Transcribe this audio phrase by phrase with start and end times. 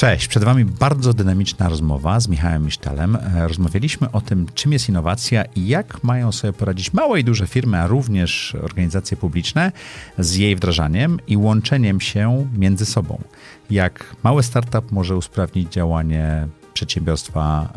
[0.00, 3.16] Cześć, przed Wami bardzo dynamiczna rozmowa z Michałem Misztalem.
[3.16, 7.46] E, rozmawialiśmy o tym, czym jest innowacja i jak mają sobie poradzić małe i duże
[7.46, 9.72] firmy, a również organizacje publiczne
[10.18, 13.22] z jej wdrażaniem i łączeniem się między sobą.
[13.70, 16.48] Jak mały startup może usprawnić działanie
[16.80, 17.72] przedsiębiorstwa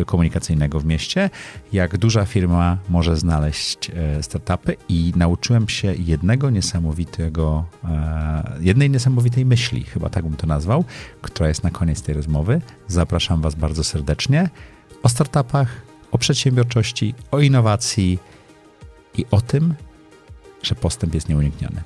[0.00, 1.30] e, komunikacyjnego w mieście,
[1.72, 9.44] jak duża firma może znaleźć e, startupy i nauczyłem się jednego niesamowitego, e, jednej niesamowitej
[9.44, 10.84] myśli, chyba tak bym to nazwał,
[11.22, 12.60] która jest na koniec tej rozmowy.
[12.88, 14.50] Zapraszam Was bardzo serdecznie
[15.02, 18.18] o startupach, o przedsiębiorczości, o innowacji
[19.18, 19.74] i o tym,
[20.62, 21.82] że postęp jest nieunikniony.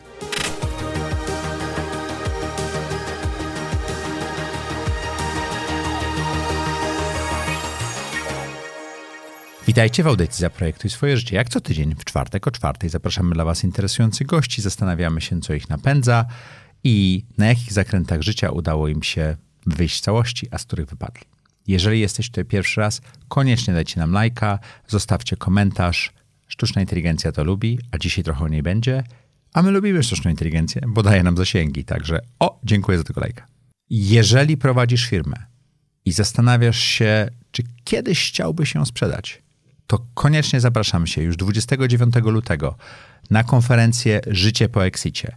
[9.71, 11.37] Witajcie w audycji Zaprojektuj swoje życie.
[11.37, 15.55] Jak co tydzień w czwartek o czwartej zapraszamy dla Was interesujących gości, zastanawiamy się, co
[15.55, 16.25] ich napędza
[16.85, 21.23] i na jakich zakrętach życia udało im się wyjść z całości, a z których wypadli.
[21.67, 26.13] Jeżeli jesteś tutaj pierwszy raz, koniecznie dajcie nam lajka, zostawcie komentarz.
[26.49, 29.05] Sztuczna inteligencja to lubi, a dzisiaj trochę o niej będzie.
[29.55, 31.85] A my lubimy sztuczną inteligencję, bo daje nam zasięgi.
[31.85, 33.47] Także o, dziękuję za tego lajka.
[33.91, 35.37] Jeżeli prowadzisz firmę
[36.05, 39.43] i zastanawiasz się, czy kiedyś chciałbyś ją sprzedać,
[39.91, 42.77] to koniecznie zapraszam się już 29 lutego
[43.31, 45.37] na konferencję Życie po Exicie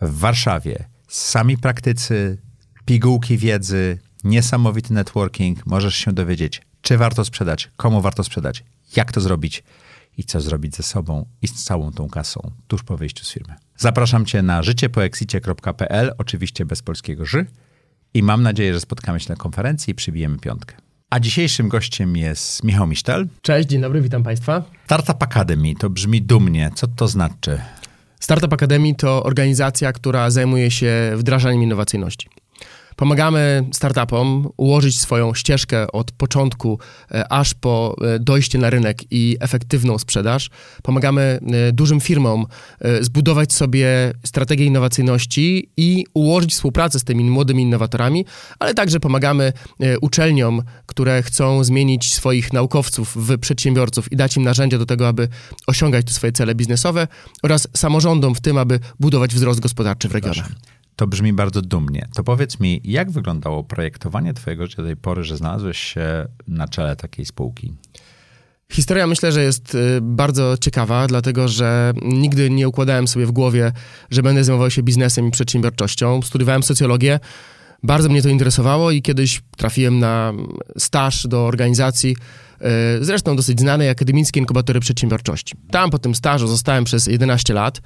[0.00, 0.84] w Warszawie.
[1.08, 2.38] Sami praktycy,
[2.84, 5.66] pigułki wiedzy, niesamowity networking.
[5.66, 8.64] Możesz się dowiedzieć, czy warto sprzedać, komu warto sprzedać,
[8.96, 9.64] jak to zrobić
[10.16, 13.54] i co zrobić ze sobą i z całą tą kasą tuż po wyjściu z firmy.
[13.76, 17.46] Zapraszam Cię na życiepoexicie.pl, oczywiście bez polskiego ży
[18.14, 20.83] i mam nadzieję, że spotkamy się na konferencji i przybijemy piątkę.
[21.14, 23.26] A dzisiejszym gościem jest Michał Misztal.
[23.42, 24.62] Cześć, dzień dobry, witam Państwa.
[24.84, 26.70] Startup Academy, to brzmi dumnie.
[26.74, 27.60] Co to znaczy?
[28.20, 32.28] Startup Academy to organizacja, która zajmuje się wdrażaniem innowacyjności.
[32.96, 36.78] Pomagamy startupom ułożyć swoją ścieżkę od początku
[37.10, 40.50] e, aż po e, dojście na rynek i efektywną sprzedaż.
[40.82, 42.46] Pomagamy e, dużym firmom
[43.00, 48.24] zbudować sobie strategię innowacyjności i ułożyć współpracę z tymi młodymi innowatorami,
[48.58, 49.52] ale także pomagamy
[50.00, 55.28] uczelniom, które chcą zmienić swoich naukowców w przedsiębiorców i dać im narzędzia do tego, aby
[55.66, 57.08] osiągać tu swoje cele biznesowe
[57.42, 60.48] oraz samorządom w tym, aby budować wzrost gospodarczy w regionach.
[60.96, 62.08] To brzmi bardzo dumnie.
[62.14, 66.68] To powiedz mi, jak wyglądało projektowanie Twojego życia do tej pory, że znalazłeś się na
[66.68, 67.72] czele takiej spółki?
[68.72, 73.72] Historia myślę, że jest y, bardzo ciekawa, dlatego że nigdy nie układałem sobie w głowie,
[74.10, 76.22] że będę zajmował się biznesem i przedsiębiorczością.
[76.22, 77.20] Studiowałem socjologię,
[77.82, 80.32] bardzo mnie to interesowało i kiedyś trafiłem na
[80.78, 82.16] staż do organizacji,
[83.00, 85.54] zresztą dosyć znanej akademickiej inkubatory przedsiębiorczości.
[85.70, 87.80] Tam po tym stażu zostałem przez 11 lat.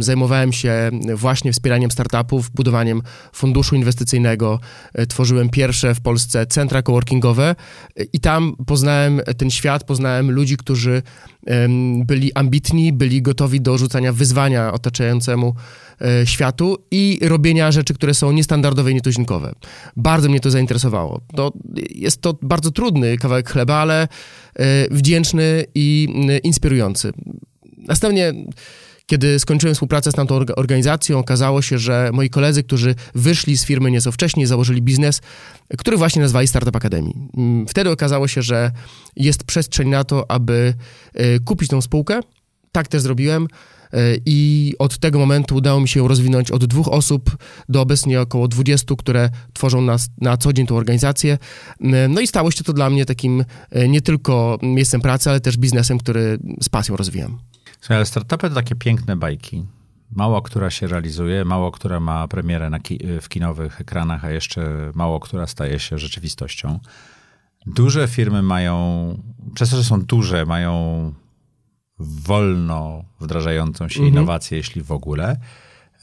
[0.00, 3.02] Zajmowałem się właśnie wspieraniem startupów, budowaniem
[3.32, 4.60] funduszu inwestycyjnego.
[4.94, 7.54] E, tworzyłem pierwsze w Polsce centra coworkingowe
[7.96, 11.02] e, i tam poznałem ten świat, poznałem ludzi, którzy
[12.04, 15.54] byli ambitni, byli gotowi do rzucania wyzwania otaczającemu
[16.24, 19.52] światu i robienia rzeczy, które są niestandardowe i nietuzinkowe.
[19.96, 21.20] Bardzo mnie to zainteresowało.
[21.36, 21.52] To
[21.94, 24.08] jest to bardzo trudny kawałek chleba, ale e,
[24.90, 26.08] wdzięczny i
[26.42, 27.12] inspirujący.
[27.76, 28.34] Następnie
[29.06, 33.90] kiedy skończyłem współpracę z tamtą organizacją, okazało się, że moi koledzy, którzy wyszli z firmy
[33.90, 35.20] nieco wcześniej, założyli biznes,
[35.78, 37.10] który właśnie nazwali Startup Academy.
[37.36, 38.70] Mm, wtedy okazało się, że
[39.16, 40.74] jest przestrzeń na to, aby
[41.14, 42.20] e, kupić tą spółkę.
[42.72, 43.46] Tak też zrobiłem.
[43.92, 47.36] E, I od tego momentu udało mi się rozwinąć od dwóch osób
[47.68, 51.38] do obecnie około 20, które tworzą na, na co dzień tą organizację.
[51.80, 55.40] E, no i stało się to dla mnie takim e, nie tylko miejscem pracy, ale
[55.40, 57.38] też biznesem, który z pasją rozwijam.
[57.88, 59.64] Ale startupy to takie piękne bajki.
[60.10, 65.20] Mało która się realizuje, mało która ma premierę ki w kinowych ekranach, a jeszcze mało
[65.20, 66.80] która staje się rzeczywistością.
[67.66, 68.74] Duże firmy mają,
[69.54, 71.12] przez to, że są duże, mają
[72.02, 74.14] wolno wdrażającą się mhm.
[74.14, 75.36] innowację, jeśli w ogóle.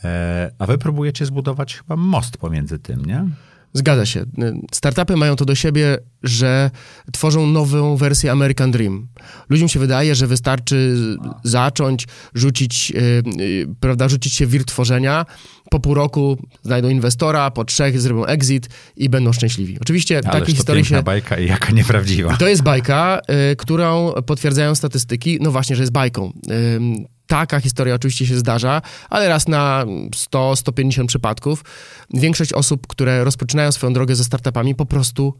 [0.04, 3.26] E, a wy próbujecie zbudować chyba most pomiędzy tym, nie?
[3.74, 4.26] Zgadza się.
[4.72, 6.72] Startupy mają to do siebie, że
[7.14, 9.08] tworzą nową wersję American Dream.
[9.50, 10.96] Ludziom się wydaje, że wystarczy
[11.44, 15.26] zacząć, rzucić, yy, prawda, rzucić się w wir tworzenia,
[15.70, 19.78] po pół roku znajdą inwestora, po trzech zrobią exit i będą szczęśliwi.
[19.82, 21.04] Oczywiście Ależ takie historie się...
[21.04, 22.38] bajka i jaka nieprawdziwa.
[22.38, 26.34] To jest bajka, yy, którą potwierdzają statystyki, no właśnie, że jest bajką.
[27.30, 29.86] Taka historia oczywiście się zdarza, ale raz na
[30.32, 31.64] 100-150 przypadków
[32.14, 35.34] większość osób, które rozpoczynają swoją drogę ze startupami, po prostu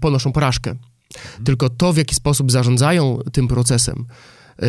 [0.00, 0.74] ponoszą porażkę.
[1.44, 4.06] Tylko to, w jaki sposób zarządzają tym procesem,
[4.62, 4.66] y,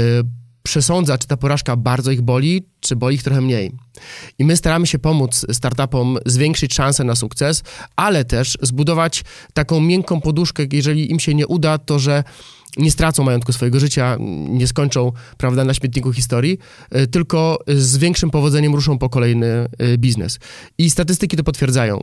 [0.63, 3.71] przesądza, czy ta porażka bardzo ich boli, czy boli ich trochę mniej.
[4.39, 7.63] I my staramy się pomóc startupom zwiększyć szanse na sukces,
[7.95, 9.23] ale też zbudować
[9.53, 12.23] taką miękką poduszkę, jeżeli im się nie uda, to że
[12.77, 14.17] nie stracą majątku swojego życia,
[14.49, 16.59] nie skończą, prawda, na śmietniku historii,
[16.91, 20.39] e, tylko z większym powodzeniem ruszą po kolejny e, biznes.
[20.77, 22.01] I statystyki to potwierdzają.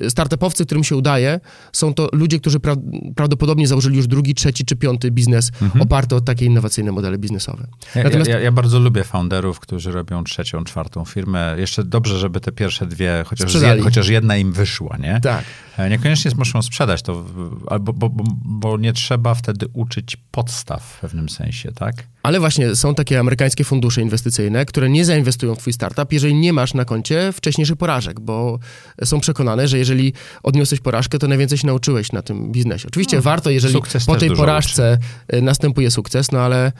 [0.00, 1.40] E, startupowcy, którym się udaje,
[1.72, 2.76] są to ludzie, którzy pra
[3.16, 5.82] prawdopodobnie założyli już drugi, trzeci czy piąty biznes mhm.
[5.82, 7.66] oparty o takie innowacyjne modele biznesowe.
[7.94, 8.30] Ja, Natomiast...
[8.30, 11.54] ja, ja, bardzo lubię founderów, którzy robią trzecią, czwartą firmę.
[11.58, 15.20] Jeszcze dobrze, żeby te pierwsze dwie, chociaż, zje, chociaż jedna im wyszła, nie?
[15.22, 15.44] Tak.
[15.90, 17.24] Niekoniecznie muszą sprzedać to,
[17.80, 18.10] bo, bo,
[18.44, 21.94] bo nie trzeba wtedy uczyć podstaw w pewnym sensie, tak?
[22.22, 26.52] Ale właśnie są takie amerykańskie fundusze inwestycyjne, które nie zainwestują w twój startup, jeżeli nie
[26.52, 28.58] masz na koncie wcześniejszych porażek, bo
[29.04, 30.12] są przekonane, że jeżeli
[30.42, 32.88] odniosłeś porażkę, to najwięcej się nauczyłeś na tym biznesie.
[32.88, 35.38] Oczywiście no, warto, jeżeli po tej porażce uczy.
[35.38, 36.72] Y, następuje sukces, no ale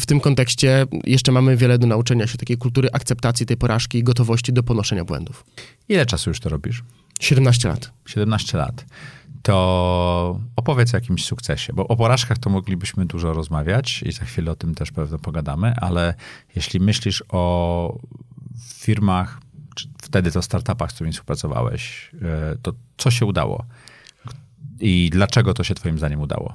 [0.00, 4.04] w tym kontekście jeszcze mamy wiele do nauczenia się takiej kultury akceptacji tej porażki i
[4.04, 5.44] gotowości do ponoszenia błędów.
[5.88, 6.82] Ile czasu już to robisz?
[7.20, 7.90] 17 lat.
[8.06, 8.84] 17 lat
[9.44, 14.50] to opowiedz o jakimś sukcesie, bo o porażkach to moglibyśmy dużo rozmawiać i za chwilę
[14.50, 16.14] o tym też pewno pogadamy, ale
[16.56, 17.98] jeśli myślisz o
[18.74, 19.40] firmach,
[20.02, 23.64] wtedy to startupach, z którymi współpracowałeś, e, to co się udało?
[24.80, 26.54] I dlaczego to się twoim zdaniem udało?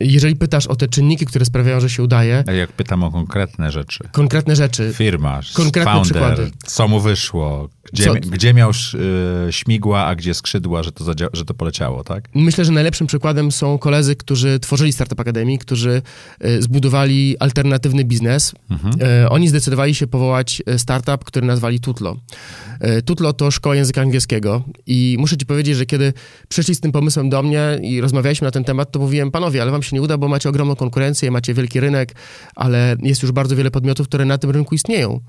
[0.00, 2.44] jeżeli pytasz o te czynniki, które sprawiają, że się udaje.
[2.58, 4.08] Jak pytam o konkretne rzeczy.
[4.12, 4.92] Konkretne rzeczy.
[4.94, 6.50] Firma, konkretne founder, przykłady.
[6.64, 8.14] co mu wyszło, gdzie, co?
[8.14, 12.28] gdzie miał y, śmigła, a gdzie skrzydła, że to, że to poleciało, tak?
[12.34, 16.02] Myślę, że najlepszym przykładem są koledzy, którzy tworzyli Startup Academy, którzy
[16.44, 18.54] y, zbudowali alternatywny biznes.
[18.70, 18.94] Mhm.
[19.24, 22.16] Y, oni zdecydowali się powołać startup, który nazwali Tutlo.
[23.04, 26.12] Tutlo to szkoła języka angielskiego i muszę ci powiedzieć, że kiedy
[26.48, 29.70] przyszli z tym pomysłem do mnie i rozmawialiśmy na ten temat, to mówiłem, panowie, ale
[29.70, 32.14] wam się nie uda, bo macie ogromną konkurencję, macie wielki rynek,
[32.54, 35.20] ale jest już bardzo wiele podmiotów, które na tym rynku istnieją.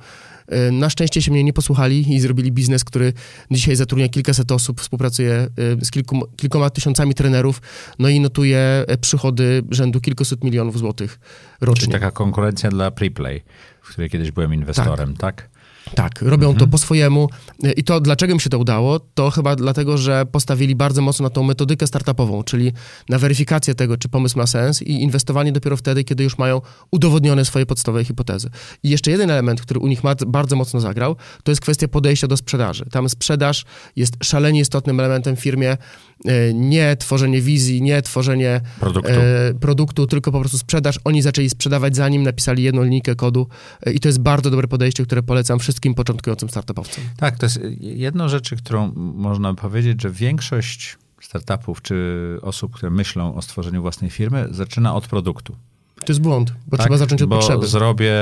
[0.50, 3.13] E, na szczęście się mnie nie posłuchali i zrobili biznes, który
[3.51, 7.62] dzisiaj zatrudnia kilkaset osób, współpracuje e, z kilku, kilkoma tysiącami trenerów,
[8.00, 11.19] no i notuje e, przychody rzędu kilkuset milionów złotych
[11.62, 11.81] rocznie.
[11.81, 13.44] Czyli taka konkurencja dla Preplay,
[13.81, 15.36] w której kiedyś byłem inwestorem, tak?
[15.36, 15.58] tak?
[15.95, 16.57] Tak, robią mhm.
[16.59, 17.30] to po swojemu.
[17.77, 19.00] I to dlaczego mi się to udało?
[19.00, 22.71] To chyba dlatego, że postawili bardzo mocno na tą metodykę startupową, czyli
[23.09, 27.45] na weryfikację tego, czy pomysł ma sens i inwestowanie dopiero wtedy, kiedy już mają udowodnione
[27.45, 28.50] swoje podstawowe hipotezy.
[28.83, 32.38] I jeszcze jeden element, który u nich bardzo mocno zagrał, to jest kwestia podejścia do
[32.38, 32.86] sprzedaży.
[32.91, 33.65] Tam sprzedaż
[33.95, 35.77] jest szalenie istotnym elementem w firmie.
[36.25, 39.12] E, nie tworzenie wizji, nie tworzenie produktu.
[39.12, 41.00] E, produktu, tylko po prostu sprzedaż.
[41.04, 43.48] Oni zaczęli sprzedawać zanim napisali jedną linijkę kodu
[43.86, 47.04] e, i to jest bardzo dobre podejście, które polecam wszystkim początkującym startupowcom.
[47.18, 53.36] Tak, to jest jedna rzecz, którą można powiedzieć, że większość startupów czy osób, które myślą
[53.36, 55.56] o stworzeniu własnej firmy, zaczyna od produktu.
[55.95, 57.68] To jest błąd, bo tak, trzeba zacząć od bo potrzeby.
[57.68, 58.13] zrobię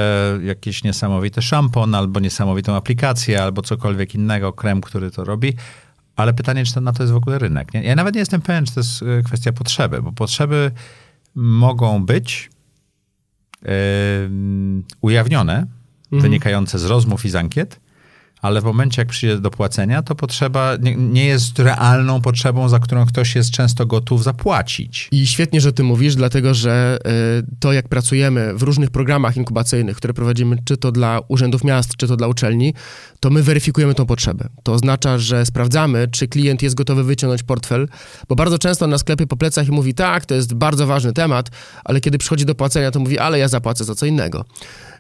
[0.44, 5.54] jakiś niesamowity szampon, albo niesamowitą aplikację, albo cokolwiek innego, krem, który to robi,
[6.18, 7.74] ale pytanie, czy to, na to jest w ogóle rynek.
[7.74, 7.84] Nie?
[7.84, 10.72] Ja nawet nie jestem pewien, czy to jest e, kwestia potrzeby, bo potrzeby
[11.36, 12.50] mogą być
[13.62, 13.70] yy,
[15.02, 16.22] ujawnione, mhm.
[16.22, 17.80] wynikające z rozmów i z ankiet,
[18.42, 22.80] ale w momencie, jak przyjdzie do płacenia, to potrzeba nie, nie, jest realną potrzebą, za
[22.80, 25.10] którą ktoś jest często gotów zapłacić.
[25.12, 26.98] I świetnie, że ty mówisz, dlatego że
[27.42, 31.96] y, to, jak pracujemy w różnych programach inkubacyjnych, które prowadzimy, czy to dla urzędów miast,
[31.96, 32.74] czy to dla uczelni,
[33.20, 34.50] to my weryfikujemy tą potrzebę.
[34.64, 37.88] To oznacza, że sprawdzamy, czy klient jest gotowy wyciągnąć portfel,
[38.30, 41.50] bo bardzo często na sklepie po plecach mówi, tak, to jest bardzo ważny temat,
[41.84, 44.46] ale kiedy przychodzi do płacenia, to mówi, ale ja zapłacę za co innego.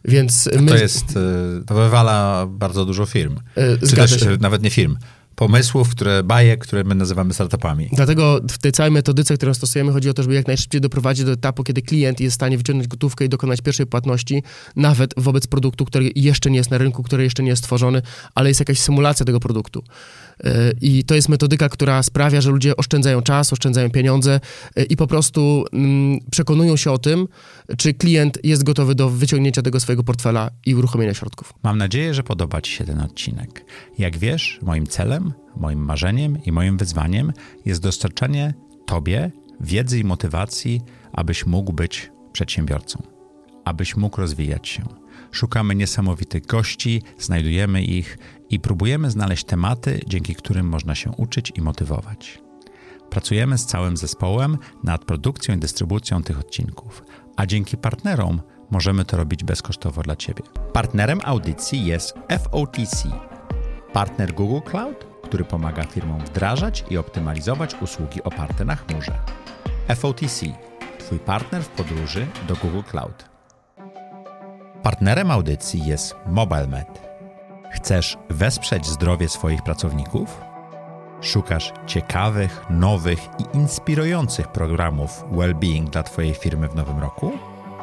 [0.05, 0.67] Więc my...
[0.67, 3.39] To jest, y, to wywala bardzo dużo firm.
[3.81, 4.31] Zgadza Czy też się.
[4.31, 4.97] Y, nawet nie firm
[5.37, 7.89] pomysłów, które bajek, które my nazywamy startupami.
[7.93, 11.31] Dlatego w tej całej metodyce, którą stosujemy, chodzi o to, żeby jak najszybciej doprowadzić do
[11.31, 14.43] etapu, kiedy klient jest w stanie wyciągnąć gotówkę i dokonać pierwszej płatności,
[14.75, 18.01] nawet wobec produktu, który jeszcze nie jest na rynku, który jeszcze nie jest stworzony,
[18.35, 19.83] ale jest jakaś symulacja tego produktu.
[20.81, 24.39] I to jest metodyka, która sprawia, że ludzie oszczędzają czas, oszczędzają pieniądze
[24.75, 27.27] e, i po prostu mm, przekonują się o tym,
[27.77, 31.53] czy klient jest gotowy do wyciągnięcia tego swojego portfela i uruchomienia środków.
[31.63, 33.65] Mam nadzieję, że podoba Ci się ten odcinek.
[33.97, 37.33] Jak wiesz, moim celem, moim marzeniem i moim wyzwaniem
[37.65, 38.53] jest dostarczanie
[38.85, 40.81] Tobie wiedzy i motywacji,
[41.13, 43.03] abyś mógł być przedsiębiorcą,
[43.67, 44.83] abyś mógł rozwijać się.
[45.31, 48.17] Szukamy niesamowitych gości, znajdujemy ich
[48.49, 52.41] i próbujemy znaleźć tematy, dzięki którym można się uczyć i motywować.
[53.09, 57.03] Pracujemy z całym zespołem nad produkcją i dystrybucją tych odcinków,
[57.35, 60.43] a dzięki partnerom możemy to robić bezkosztowo dla Ciebie.
[60.73, 63.07] Partnerem audycji jest FOTC,
[63.93, 69.19] partner Google Cloud, który pomaga firmom wdrażać i optymalizować usługi oparte na chmurze.
[69.95, 70.45] FOTC,
[70.99, 73.36] Twój partner w podróży do Google Cloud.
[74.87, 77.01] Partnerem audycji jest MobileMed.
[77.71, 80.41] Chcesz wesprzeć zdrowie swoich pracowników?
[81.21, 87.31] Szukasz ciekawych, nowych i inspirujących programów well-being dla Twojej firmy w nowym roku?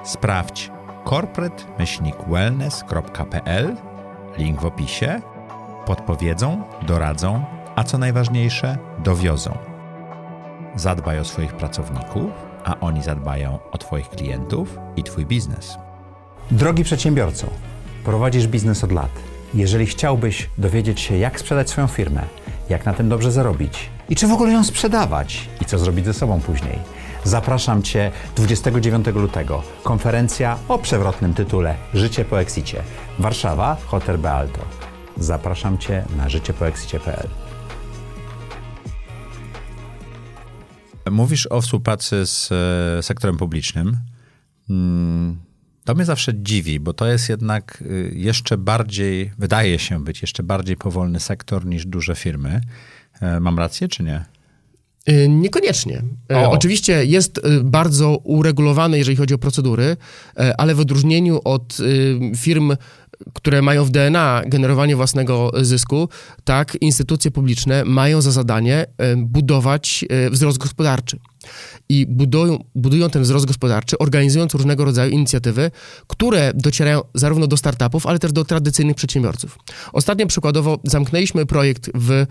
[0.05, 0.71] Sprawdź
[1.05, 3.77] corporate-wellness.pl,
[4.39, 5.21] link w opisie.
[5.87, 7.45] Podpowiedzą, doradzą,
[7.77, 9.59] a co najważniejsze, dowiozą.
[10.75, 12.31] Zadbaj o swoich pracowników,
[12.65, 15.84] a oni zadbają o Twoich klientów i Twój biznes.
[16.51, 17.47] Drogi przedsiębiorco,
[18.05, 19.11] prowadzisz biznes od lat.
[19.55, 22.23] Jeżeli chciałbyś dowiedzieć się, jak sprzedać swoją firmę,
[22.69, 26.15] jak na tym dobrze zarobić i czy w ogóle ją sprzedawać i co zrobić ze
[26.15, 26.79] sobą później,
[27.25, 29.63] zapraszam Cię 29 lutego.
[29.83, 32.83] Konferencja o przewrotnym tytule Życie po Exicie.
[33.19, 34.61] Warszawa, Hotel Bealto.
[35.17, 37.29] Zapraszam Cię na życiepoexicie.pl.
[41.11, 43.97] Mówisz o współpracy z e, sektorem publicznym.
[44.71, 45.39] Mm,
[45.85, 50.43] to mnie zawsze dziwi, bo to jest jednak y, jeszcze bardziej, wydaje się być jeszcze
[50.43, 52.61] bardziej powolny sektor niż duże firmy.
[53.21, 54.25] E, mam rację, czy nie?
[55.09, 56.03] Y, Niekoniecznie.
[56.31, 56.51] E, O.
[56.51, 59.97] Oczywiście jest y, bardzo uregulowany, jeżeli chodzi o procedury,
[60.37, 62.77] e, ale w odróżnieniu od y, firm,
[63.35, 66.09] które mają w DNA generowanie własnego zysku,
[66.45, 71.19] tak, instytucje publiczne mają za zadanie e, budować e, wzrost gospodarczy.
[71.89, 75.71] I budują, budują ten wzrost gospodarczy, organizując różnego rodzaju inicjatywy,
[76.07, 79.59] które docierają zarówno do startupów, ale też do tradycyjnych przedsiębiorców.
[79.93, 82.27] Ostatnio przykładowo zamknęliśmy projekt w e,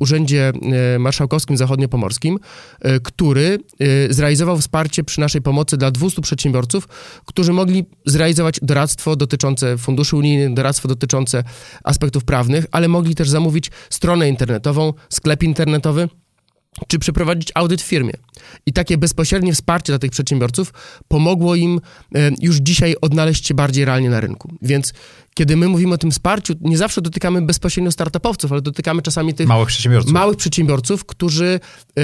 [0.00, 0.52] Urzędzie
[0.94, 2.38] e, Marszałkowskim Zachodniopomorskim,
[2.80, 6.88] e, który e, zrealizował wsparcie przy naszej pomocy dla 200 przedsiębiorców,
[7.24, 11.44] którzy mogli zrealizować doradztwo dotyczące funduszy unijnych, doradztwo dotyczące
[11.84, 16.08] aspektów prawnych, ale mogli też zamówić stronę internetową, sklep internetowy,
[16.86, 18.12] czy przeprowadzić audyt w firmie.
[18.66, 20.72] I takie bezpośrednie wsparcie dla tych przedsiębiorców
[21.08, 21.80] pomogło im
[22.14, 24.52] e, już dzisiaj odnaleźć się bardziej realnie na rynku.
[24.62, 24.92] Więc
[25.34, 29.48] kiedy my mówimy o tym wsparciu, nie zawsze dotykamy bezpośrednio startupowców, ale dotykamy czasami tych
[29.48, 30.12] Małych przedsiębiorców.
[30.12, 31.60] małych przedsiębiorców, którzy,
[31.98, 32.02] e,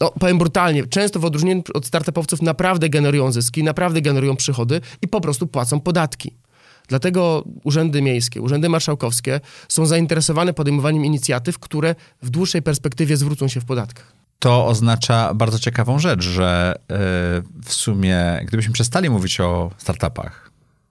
[0.00, 5.08] no, powiem brutalnie, często w odróżnieniu od startupowców naprawdę generują zyski, naprawdę generują przychody i
[5.08, 6.32] po prostu płacą podatki.
[6.88, 13.60] Dlatego urzędy miejskie, urzędy marszałkowskie są zainteresowane podejmowaniem inicjatyw, które w dłuższej perspektywie zwrócą się
[13.60, 14.12] w podatkach.
[14.38, 16.94] To oznacza bardzo ciekawą rzecz, że y,
[17.64, 20.45] w sumie, gdybyśmy przestali mówić o startupach,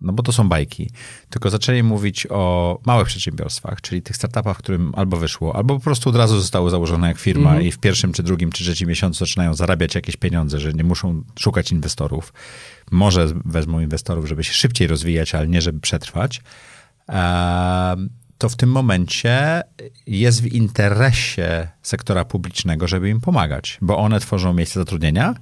[0.05, 0.89] no bo to są bajki,
[1.29, 6.09] tylko zaczęli mówić o małych przedsiębiorstwach, czyli tych startupach, którym albo wyszło, albo po prostu
[6.09, 9.53] od razu zostały założone jak firma i w pierwszym, czy drugim, czy trzecim miesiącu zaczynają
[9.53, 12.33] zarabiać jakieś pieniądze, że nie muszą szukać inwestorów.
[12.91, 16.41] Może wezmą inwestorów, żeby się szybciej rozwijać, ale nie żeby przetrwać.
[18.37, 19.61] To w tym momencie
[20.07, 25.35] jest w interesie sektora publicznego, żeby im pomagać, bo one tworzą miejsca zatrudnienia,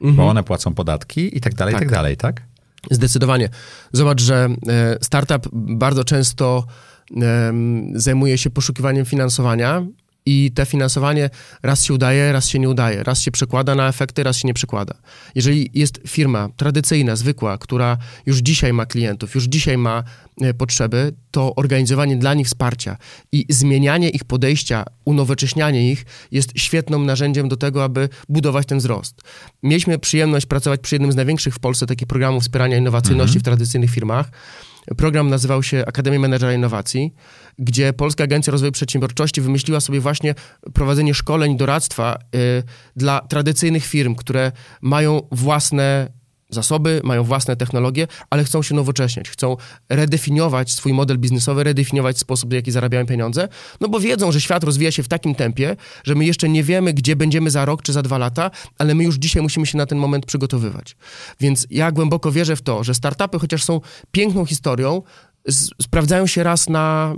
[0.00, 1.92] bo one płacą podatki i tak dalej, i tak Tak.
[1.94, 2.42] dalej, tak?
[2.90, 3.48] Zdecydowanie.
[3.92, 6.66] Zobacz, że e, startup bardzo często
[7.94, 9.86] zajmuje się poszukiwaniem finansowania
[10.26, 11.30] i te finansowanie
[11.62, 14.54] raz się udaje, raz się nie udaje, raz się przekłada na efekty, raz się nie
[14.54, 14.94] przekłada.
[15.34, 20.04] Jeżeli jest firma tradycyjna, zwykła, która już dzisiaj ma klientów, już dzisiaj ma
[20.58, 22.96] potrzeby, to organizowanie dla nich wsparcia
[23.32, 29.22] i zmienianie ich podejścia, unowocześnianie ich jest świetnym narzędziem do tego, aby budować ten wzrost.
[29.62, 33.90] Mieliśmy przyjemność pracować przy jednym z największych w Polsce takich programów wspierania innowacyjności w tradycyjnych
[33.90, 34.30] firmach.
[34.96, 37.14] Program nazywał się Akademia Menedżera Innowacji,
[37.58, 40.34] gdzie Polska Agencja Rozwoju Przedsiębiorczości wymyśliła sobie właśnie
[40.74, 42.62] prowadzenie szkoleń doradztwa y,
[42.96, 46.19] dla tradycyjnych firm, które mają własne
[46.50, 49.56] zasoby, mają własne technologie, ale chcą się nowocześniać, chcą
[49.88, 53.48] redefiniować swój model biznesowy, redefiniować sposób, w jaki zarabiają pieniądze,
[53.80, 56.92] no bo wiedzą, że świat rozwija się w takim tempie, że my jeszcze nie wiemy,
[56.92, 59.86] gdzie będziemy za rok czy za dwa lata, ale my już dzisiaj musimy się na
[59.86, 60.96] ten moment przygotowywać.
[61.40, 63.80] Więc ja głęboko wierzę w to, że startupy, chociaż są
[64.10, 65.02] piękną historią,
[65.82, 67.14] sprawdzają się raz na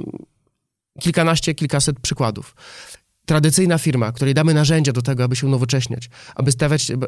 [1.00, 2.56] kilkanaście, kilkaset przykładów.
[3.26, 6.52] Tradycyjna firma, której damy narzędzia do tego, aby się unowocześniać, aby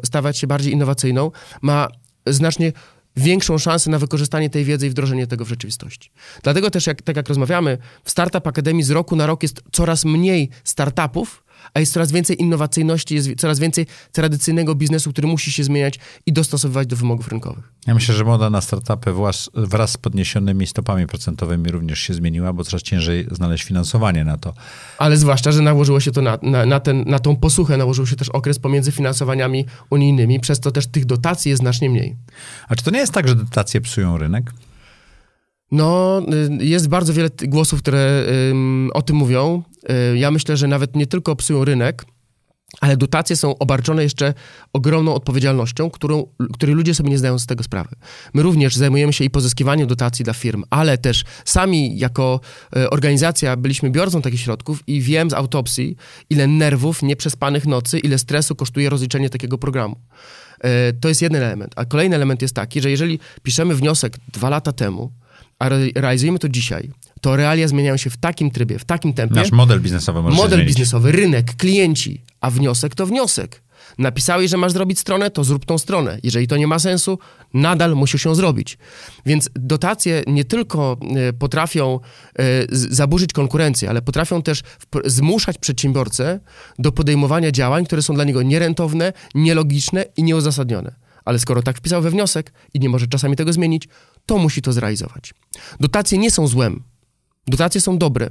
[0.03, 1.87] stawać się bardziej innowacyjną, ma
[2.27, 2.71] znacznie
[3.17, 6.11] większą szansę na wykorzystanie tej wiedzy i wdrożenie tego w rzeczywistości.
[6.43, 10.05] Dlatego też, jak, tak jak rozmawiamy, w Startup Akademii z roku na rok jest coraz
[10.05, 15.63] mniej startupów, a jest coraz więcej innowacyjności, jest coraz więcej tradycyjnego biznesu, który musi się
[15.63, 17.75] zmieniać i dostosowywać do wymogów rynkowych.
[17.87, 22.53] Ja myślę, że moda na startupy wraz, wraz z podniesionymi stopami procentowymi również się zmieniła,
[22.53, 24.53] bo coraz ciężej znaleźć finansowanie na to.
[24.97, 28.15] Ale zwłaszcza, że nałożyło się to na, na, na, ten, na tą posłuchę, nałożył się
[28.15, 32.15] też okres pomiędzy finansowaniami unijnymi, przez to też tych dotacji jest znacznie mniej.
[32.67, 34.51] A czy to nie jest tak, że dotacje psują rynek?
[35.71, 36.21] No,
[36.61, 38.25] y, jest bardzo wiele głosów, które
[38.93, 39.63] o tym mówią.
[40.13, 42.05] Y, Ja myślę, że nawet nie tylko psują rynek,
[42.81, 44.33] ale dotacje są obarczone jeszcze
[44.73, 47.95] ogromną odpowiedzialnością, którą, której ludzie sobie nie zdają z tego sprawy.
[48.33, 52.39] My również zajmujemy się i pozyskiwaniem dotacji dla firm, ale też sami jako
[52.75, 55.95] e, organizacja byliśmy biorcą takich środków i wiem z autopsji,
[56.29, 59.95] ile nerwów, nieprzespanych nocy, ile stresu kosztuje rozliczenie takiego programu.
[61.01, 61.73] To jest jeden element.
[61.75, 65.11] A kolejny element jest taki, że jeżeli piszemy wniosek dwa lata temu,
[65.59, 69.35] a realizujemy to dzisiaj, to realia zmieniają się w takim trybie, w takim tempie.
[69.35, 73.65] Nasz model biznesowy może Model się biznesowy, rynek, klienci, a wniosek to wniosek.
[73.97, 76.19] Napisałeś, że masz zrobić stronę, to zrób tą stronę.
[76.23, 77.19] Jeżeli to nie ma sensu,
[77.53, 78.77] nadal musisz ją zrobić.
[79.25, 81.99] Więc dotacje nie tylko e, potrafią
[82.39, 84.61] e, zaburzyć konkurencję, ale potrafią też
[85.05, 86.39] zmuszać przedsiębiorcę
[86.79, 91.04] do podejmowania działań, które są dla niego nierentowne, nielogiczne i nieuzasadnione.
[91.25, 93.87] Ale skoro tak wpisał we wniosek i nie może czasami tego zmienić,
[94.25, 95.33] to musi to zrealizować.
[95.79, 96.83] Dotacje nie są złem.
[97.47, 98.29] Dotacje są dobre.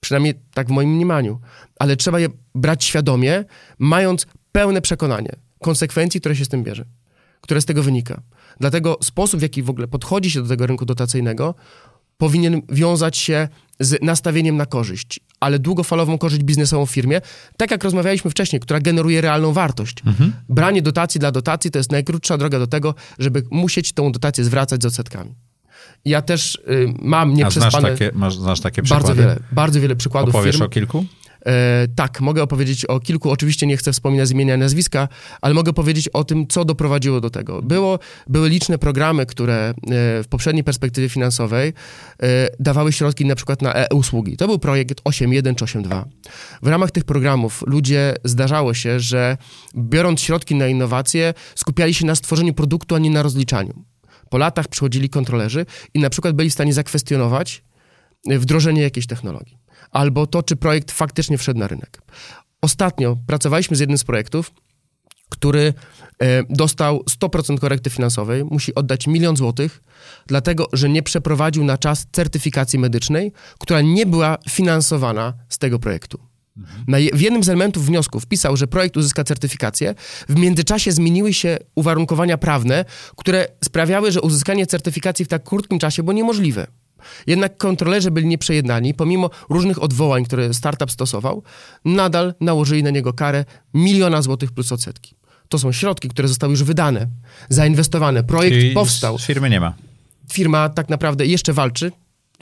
[0.00, 1.40] Przynajmniej tak w moim mniemaniu.
[1.78, 3.44] Ale trzeba je brać świadomie,
[3.78, 6.84] mając pełne przekonanie konsekwencji, które się z tym bierze,
[7.40, 8.22] które z tego wynika.
[8.60, 11.54] Dlatego sposób, w jaki w ogóle podchodzi się do tego rynku dotacyjnego,
[12.18, 13.48] powinien wiązać się
[13.80, 17.20] z nastawieniem na korzyść, ale długofalową korzyść biznesową w firmie,
[17.56, 19.96] tak jak rozmawialiśmy wcześniej, która generuje realną wartość.
[20.06, 20.32] Mhm.
[20.48, 24.82] Branie dotacji dla dotacji to jest najkrótsza droga do tego, żeby musieć tą dotację zwracać
[24.82, 25.34] z odsetkami.
[26.04, 27.76] Ja też y, mam nieprzespane...
[27.76, 29.06] A znasz takie, masz, znasz takie przykłady?
[29.06, 30.66] Bardzo wiele, bardzo wiele przykładów Opowiesz firm.
[30.66, 31.04] o kilku?
[31.48, 33.30] E, tak, mogę opowiedzieć o kilku.
[33.30, 35.08] Oczywiście nie chcę wspominać imienia i nazwiska,
[35.40, 37.62] ale mogę powiedzieć o tym, co doprowadziło do tego.
[37.62, 39.74] Było, były liczne programy, które e,
[40.22, 41.72] w poprzedniej perspektywie finansowej
[42.22, 44.36] e, dawały środki na przykład na e-usługi.
[44.36, 46.04] To był projekt 8.1 czy 8.2.
[46.62, 49.36] W ramach tych programów ludzie zdarzało się, że
[49.76, 53.84] biorąc środki na innowacje, skupiali się na stworzeniu produktu, a nie na rozliczaniu.
[54.30, 57.64] Po latach przychodzili kontrolerzy i na przykład byli w stanie zakwestionować
[58.26, 59.57] wdrożenie jakiejś technologii
[59.90, 62.02] albo to, czy projekt faktycznie wszedł na rynek.
[62.62, 64.52] Ostatnio pracowaliśmy z jednym z projektów,
[65.28, 65.74] który
[66.22, 69.82] e, dostał 100% korekty finansowej, musi oddać milion złotych,
[70.26, 76.18] dlatego że nie przeprowadził na czas certyfikacji medycznej, która nie była finansowana z tego projektu.
[76.88, 79.94] Na w jednym z elementów wniosku wpisał, że projekt uzyska certyfikację.
[80.28, 82.84] W międzyczasie zmieniły się uwarunkowania prawne,
[83.16, 86.66] które sprawiały, że uzyskanie certyfikacji w tak krótkim czasie było niemożliwe.
[87.26, 91.42] Jednak kontrolerzy byli nieprzejednani, pomimo różnych odwołań, które startup stosował,
[91.84, 95.14] nadal nałożyli na niego karę miliona złotych plus odsetki.
[95.48, 97.06] To są środki, które zostały już wydane,
[97.48, 98.24] zainwestowane.
[98.24, 99.18] Projekt Czyli powstał.
[99.18, 99.74] Firmy nie ma.
[100.32, 101.92] Firma tak naprawdę jeszcze walczy.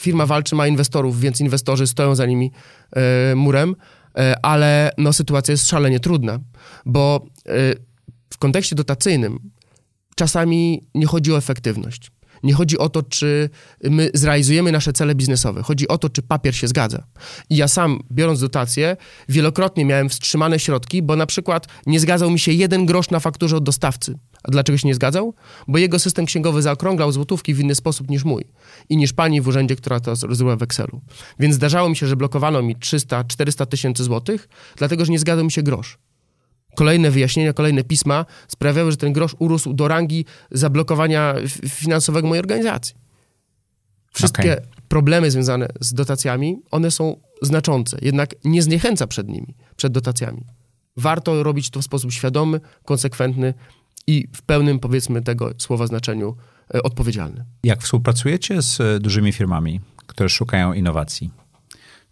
[0.00, 2.52] Firma walczy, ma inwestorów, więc inwestorzy stoją za nimi
[2.96, 3.76] e, murem,
[4.18, 6.38] e, ale no, sytuacja jest szalenie trudna,
[6.86, 7.52] bo e,
[8.30, 9.38] w kontekście dotacyjnym
[10.16, 12.10] czasami nie chodzi o efektywność.
[12.46, 13.50] Nie chodzi o to, czy
[13.84, 15.62] my zrealizujemy nasze cele biznesowe.
[15.62, 17.06] Chodzi o to, czy papier się zgadza.
[17.50, 18.96] I ja sam, biorąc dotację,
[19.28, 23.56] wielokrotnie miałem wstrzymane środki, bo na przykład nie zgadzał mi się jeden grosz na fakturze
[23.56, 24.18] od dostawcy.
[24.42, 25.34] A dlaczego się nie zgadzał?
[25.68, 28.44] Bo jego system księgowy zaokrąglał złotówki w inny sposób niż mój
[28.88, 31.00] i niż pani w urzędzie, która to zrobiła w Excelu.
[31.38, 35.52] Więc zdarzało mi się, że blokowano mi 300-400 tysięcy złotych, dlatego że nie zgadzał mi
[35.52, 35.98] się grosz
[36.76, 41.34] kolejne wyjaśnienia, kolejne pisma sprawiały, że ten grosz urósł do rangi zablokowania
[41.68, 42.94] finansowego mojej organizacji.
[44.12, 44.66] Wszystkie okay.
[44.88, 50.44] problemy związane z dotacjami, one są znaczące, jednak nie zniechęca przed nimi, przed dotacjami.
[50.96, 53.54] Warto robić to w sposób świadomy, konsekwentny
[54.06, 56.36] i w pełnym, powiedzmy, tego słowa znaczeniu
[56.74, 57.44] e, odpowiedzialny.
[57.64, 61.30] Jak współpracujecie z e, dużymi firmami, które szukają innowacji,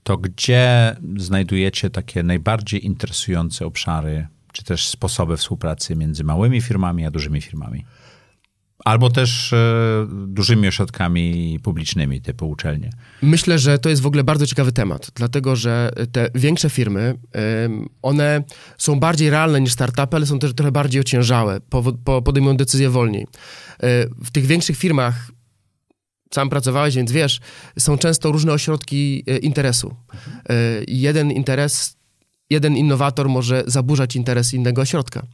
[0.03, 7.11] to gdzie znajdujecie takie najbardziej interesujące obszary czy też sposoby współpracy między małymi firmami a
[7.11, 7.85] dużymi firmami.
[8.85, 12.91] Albo też e, dużymi ośrodkami publicznymi, typu uczelnie.
[13.23, 17.19] Myślę, że to jest w ogóle bardzo ciekawy temat, dlatego że te większe firmy,
[18.03, 18.45] one
[18.79, 21.61] są bardziej realne niż startupy, ale są też trochę bardziej ociężałe,
[22.25, 23.23] podejmują decyzje wolniej.
[23.23, 23.27] E,
[24.25, 25.31] w tych większych firmach
[26.35, 27.41] sam pracowałeś, więc wiesz,
[27.79, 29.95] są często różne ośrodki e, interesu.
[30.89, 31.97] Jeden interes
[32.55, 35.27] jeden innowator może zaburzać interes innego ośrodka.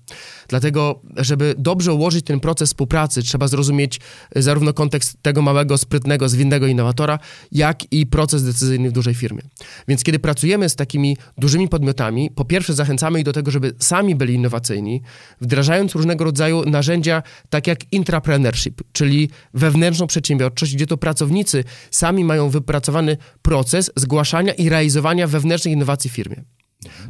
[0.48, 4.00] Dlatego, żeby dobrze ułożyć ten proces współpracy, trzeba zrozumieć
[4.34, 7.18] e, zarówno kontekst tego małego, sprytnego, zwinnego innowatora,
[7.52, 9.42] jak i proces decyzyjny w dużej firmie.
[9.88, 14.14] Więc kiedy pracujemy z takimi dużymi podmiotami, po pierwsze zachęcamy ich do tego, żeby sami
[14.14, 15.02] byli innowacyjni,
[15.40, 22.48] wdrażając różnego rodzaju narzędzia, tak jak intrapreneurship, czyli wewnętrzną przedsiębiorczość, gdzie to pracownicy sami mają
[22.48, 26.59] wypracowany proces zgłaszania i realizowania wewnętrznych innowacji w firmie.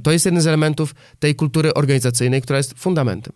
[0.02, 3.32] To jest jeden z elementów tej kultury organizacyjnej, która jest fundamentem.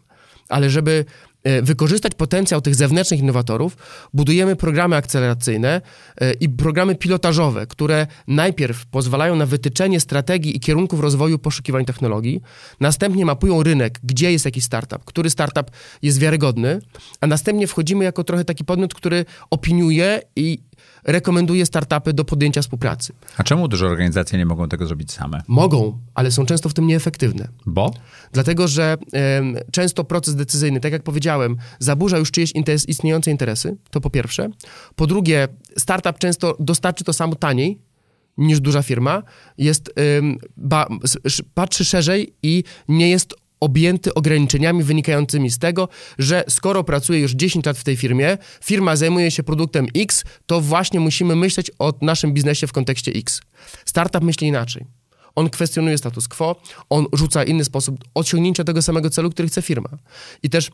[0.49, 1.05] Ale żeby
[1.42, 3.77] e, wykorzystać potencjał tych zewnętrznych innowatorów,
[4.14, 5.81] budujemy programy akceleracyjne
[6.20, 12.40] e, i programy pilotażowe, które najpierw pozwalają na wytyczenie strategii i kierunków rozwoju poszukiwań technologii,
[12.81, 15.70] następnie mapują rynek, gdzie jest jakiś startup, który startup
[16.03, 16.81] jest wiarygodny,
[17.20, 20.59] a następnie wchodzimy jako trochę taki podmiot, który opiniuje i
[21.05, 23.13] rekomenduje startupy do podjęcia współpracy.
[23.37, 25.43] A czemu duże organizacje nie mogą tego zrobić same?
[25.49, 27.49] Mogą, ale są często w tym nieefektywne.
[27.67, 27.95] Bo?
[28.33, 28.97] Dlatego, że
[29.73, 34.49] często proces decyzyjny, tak jak powiedziałem, zaburza już czyjeś interes, istniejące interesy, to po pierwsze.
[34.97, 37.79] Po drugie, startup często dostarczy to samo taniej
[38.39, 39.23] niż duża firma,
[39.59, 40.87] jest, em, ba,
[41.55, 47.66] patrzy szerzej i nie jest objęty ograniczeniami wynikającymi z tego, że skoro pracuje już 10
[47.66, 52.33] lat w tej firmie, firma zajmuje się produktem X, to właśnie musimy myśleć o naszym
[52.33, 53.40] biznesie w kontekście X.
[53.85, 54.87] Startup myśli inaczej.
[55.35, 56.57] On kwestionuje status quo,
[56.90, 59.88] on rzuca inny sposób osiągnięcia tego samego celu, który chce firma.
[60.42, 60.70] I też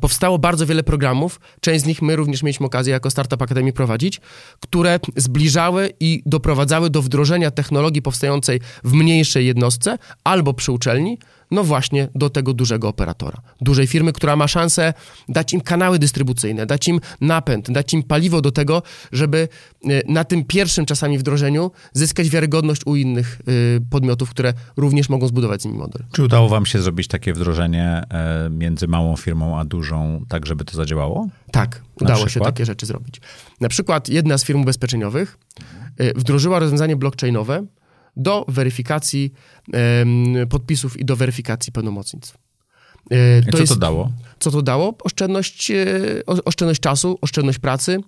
[0.00, 4.20] powstało bardzo wiele programów, część z nich my również mieliśmy okazję jako Startup Academy prowadzić,
[4.60, 11.18] które zbliżały i doprowadzały do wdrożenia technologii powstającej w mniejszej jednostce albo przy uczelni,
[11.52, 13.40] no właśnie do tego dużego operatora.
[13.60, 14.94] Dużej firmy, która ma szansę
[15.28, 19.48] dać im kanały dystrybucyjne, dać im napęd, dać im paliwo do tego, żeby
[19.84, 25.26] e, na tym pierwszym czasami wdrożeniu zyskać wiarygodność u innych y, podmiotów, które również mogą
[25.26, 26.04] zbudować z nimi model.
[26.12, 30.64] Czy udało wam się zrobić takie wdrożenie e, między małą firmą a dużą, tak żeby
[30.64, 31.28] to zadziałało?
[31.50, 33.20] Tak, udało się takie rzeczy zrobić.
[33.60, 35.38] Na przykład jedna z firm ubezpieczeniowych
[36.16, 37.66] wdrożyła rozwiązanie blockchainowe
[38.16, 39.32] do weryfikacji
[40.48, 42.38] podpisów i do weryfikacji pełnomocnictw.
[43.12, 44.12] Y, I co to dało?
[44.38, 44.94] Co to dało?
[45.04, 45.84] Oszczędność, e,
[46.26, 47.98] oszczędność czasu, oszczędność pracy,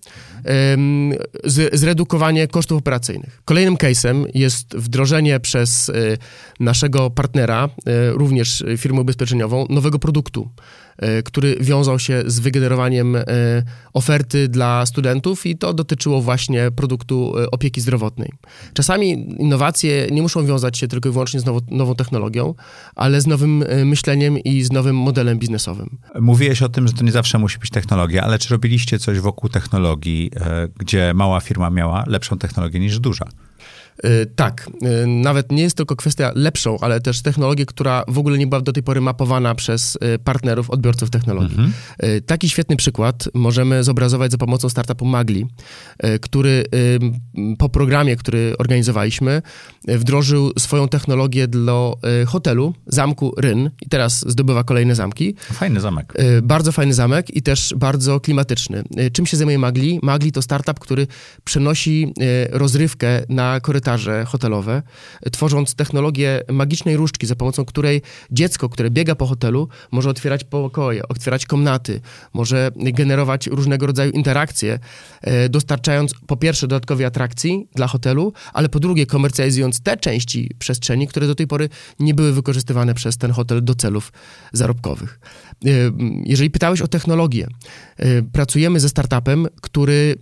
[1.72, 3.42] zredukowanie kosztów operacyjnych.
[3.44, 5.92] Kolejnym case'em jest wdrożenie przez e,
[6.60, 10.83] naszego partnera, e, również firmę ubezpieczeniową, nowego produktu, e,
[11.24, 13.24] który wiązał się z wygenerowaniem e,
[13.92, 18.32] oferty dla studentów i to dotyczyło właśnie produktu e, opieki zdrowotnej.
[18.74, 19.10] Czasami
[19.42, 22.54] innowacje nie muszą wiązać się tylko i wyłącznie z nową technologią,
[22.94, 25.98] ale z nowym e, myśleniem i z nowym modelem biznesowym.
[26.20, 29.50] Mówiłeś o tym, że to nie zawsze musi być technologia, ale czy robiliście coś wokół
[29.50, 33.24] technologii, e, gdzie mała firma miała lepszą technologię niż duża?
[34.04, 34.70] Y, Tak,
[35.02, 38.60] y, nawet nie jest tylko kwestia lepszą, ale też technologię, która w ogóle nie była
[38.60, 41.56] do tej pory mapowana przez y, partnerów, odbiorców technologii.
[42.04, 45.46] Y, Taki świetny przykład możemy zobrazować za pomocą startupu Magli,
[46.20, 46.64] który
[47.58, 49.42] po programie, który organizowaliśmy,
[49.88, 51.74] wdrożył swoją technologię dla
[52.26, 55.34] hotelu, zamku Ryn i teraz zdobywa kolejne zamki.
[55.52, 56.12] Fajny zamek.
[56.42, 58.84] Bardzo fajny zamek i też bardzo klimatyczny.
[59.12, 59.98] Czym się zajmuje Magli?
[60.02, 61.06] Magli to startup, który
[61.44, 62.14] przenosi
[62.50, 64.82] rozrywkę na korytarze hotelowe,
[65.32, 71.08] tworząc technologię magicznej różdżki, za pomocą której dziecko, które biega po hotelu, może otwierać pokoje,
[71.08, 72.00] otwierać komnaty,
[72.32, 74.78] może generować różnego rodzaju interakcje,
[75.26, 81.08] y, dostarczając po pierwsze dodatkowej atrakcji dla hotelu, ale po drugie komercjalizując te części przestrzeni,
[81.08, 81.68] które do tej pory
[82.00, 84.12] nie były wykorzystywane przez ten hotel do celów
[84.52, 85.20] zarobkowych.
[85.66, 85.92] Y,
[86.24, 87.46] Jeżeli pytałeś o technologię,
[88.00, 90.16] y, pracujemy ze startupem, który y,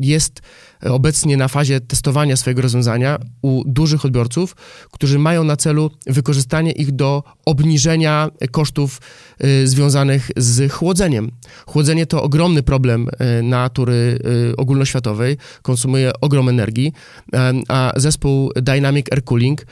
[0.00, 0.40] jest
[0.82, 4.56] obecnie na fazie testowania swojego rozwiązania u dużych odbiorców,
[4.90, 9.00] którzy mają na celu wykorzystanie ich do obniżenia kosztów
[9.44, 11.30] y, związanych z chłodzeniem.
[11.66, 13.08] Chłodzenie to ogromny problem
[13.42, 14.18] natury
[14.56, 16.92] ogólnoświatowej, konsumuje ogrom energii,
[17.68, 19.66] a zespół Dynamic Air Cooling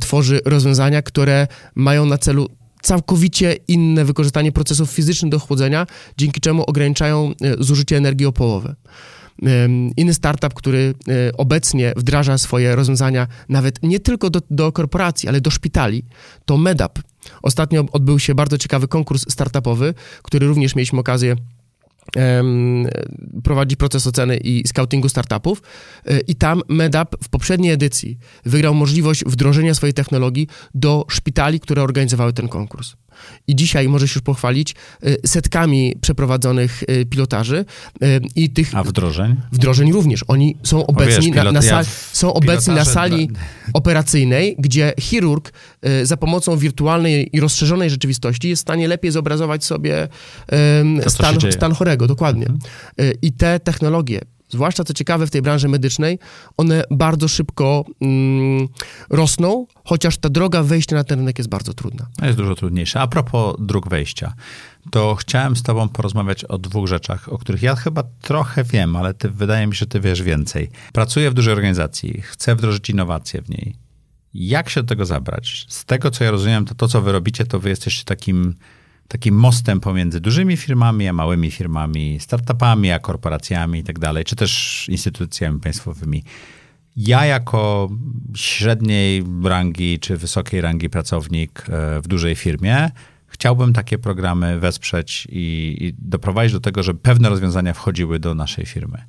[0.00, 2.48] tworzy rozwiązania, które mają na celu
[2.82, 5.86] całkowicie inne wykorzystanie procesów fizycznych do chłodzenia,
[6.18, 8.74] dzięki czemu ograniczają e, zużycie energii o połowę.
[9.96, 15.40] Inny startup, który e, obecnie wdraża swoje rozwiązania nawet nie tylko do, do korporacji, ale
[15.40, 16.04] do szpitali,
[16.44, 16.98] to Medap.
[17.42, 21.36] Ostatnio odbył się bardzo ciekawy konkurs startupowy, który również mieliśmy okazję
[23.44, 25.62] prowadzi proces oceny i scoutingu startupów
[26.06, 31.82] e, i tam Medap w poprzedniej edycji wygrał możliwość wdrożenia swojej technologii do szpitali, które
[31.82, 32.94] organizowały ten konkurs.
[33.46, 37.64] I dzisiaj może się już pochwalić e, setkami przeprowadzonych e, pilotaży
[38.02, 39.36] e, i tych A wdrożeń?
[39.52, 40.24] wdrożeń również.
[40.28, 43.40] Oni są obecni, wiesz, na, pilot- na, ja sal, w są obecni na sali dla-
[43.72, 45.52] operacyjnej, gdzie chirurg
[46.02, 50.08] za pomocą wirtualnej i rozszerzonej rzeczywistości jest w stanie lepiej zobrazować sobie
[50.46, 52.46] To, co stan, stan chorego, dokładnie.
[52.46, 54.20] E, I te technologie,
[54.52, 56.18] zwłaszcza co ciekawe w tej branży medycznej,
[56.56, 58.68] one bardzo szybko mm,
[59.10, 62.06] rosną, chociaż ta droga wejścia na ten rynek jest bardzo trudna.
[62.22, 63.00] Jest dużo trudniejsze.
[63.00, 64.34] A propos dróg wejścia,
[64.90, 69.14] to chciałem z tobą porozmawiać o dwóch rzeczach, o których ja chyba trochę wiem, ale
[69.14, 70.70] ty, wydaje mi się, że ty wiesz więcej.
[70.92, 73.76] Pracuję w dużej organizacji, chcę wdrożyć innowacje w niej.
[74.34, 75.66] Jak się do tego zabrać?
[75.68, 78.54] Z tego, co ja rozumiem, to to, co wy robicie, to wy jesteście takim
[79.08, 84.36] takim mostem pomiędzy dużymi firmami, a małymi firmami, startupami, a korporacjami i tak dalej, czy
[84.36, 86.24] też instytucjami państwowymi.
[86.96, 87.90] Ja jako
[88.36, 92.90] średniej rangi czy wysokiej rangi pracownik e, w dużej firmie
[93.32, 98.66] chciałbym takie programy wesprzeć i, i doprowadzić do tego, żeby pewne rozwiązania wchodziły do naszej
[98.66, 99.02] firmy.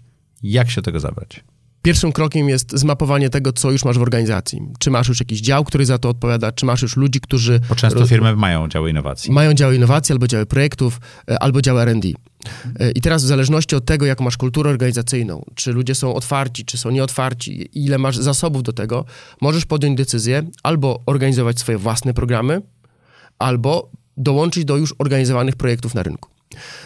[0.43, 1.43] Jak się tego zabrać?
[1.83, 4.61] Pierwszym krokiem jest zmapowanie tego, co już masz w organizacji.
[4.79, 7.59] Czy masz już jakiś dział, który za to odpowiada, czy masz już ludzi, którzy...
[7.69, 9.31] Bo często firmy mają działy innowacji.
[9.31, 12.07] Mają działy innowacji, albo działy projektów, e, albo działy R&D.
[12.79, 16.65] E, I teraz w zależności od tego, jaką masz kulturę organizacyjną, czy ludzie są otwarci,
[16.65, 19.05] czy są nieotwarci, ile masz zasobów do tego,
[19.41, 22.61] możesz podjąć decyzję albo organizować swoje własne programy,
[23.39, 26.32] albo dołączyć do już organizowanych projektów na rynku.